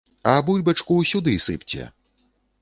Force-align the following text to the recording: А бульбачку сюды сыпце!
А 0.29 0.31
бульбачку 0.47 0.97
сюды 1.11 1.35
сыпце! 1.49 1.87